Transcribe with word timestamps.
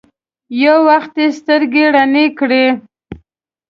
يو 0.61 0.77
وخت 0.89 1.13
يې 1.21 1.27
سترګې 1.39 1.85
رڼې 1.95 2.25
کړې. 2.39 2.65